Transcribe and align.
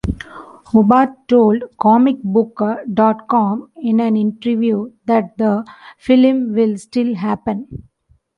O'Barr 0.73 1.15
told 1.27 1.61
comicbook 1.79 2.55
dot 2.91 3.27
com 3.27 3.69
in 3.75 3.99
an 3.99 4.17
interview 4.17 4.91
that 5.05 5.37
the 5.37 5.63
film 5.99 6.53
will 6.55 6.75
still 6.79 7.13
happen. 7.13 7.67